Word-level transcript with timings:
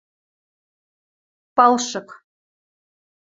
Палшык... 1.57 2.09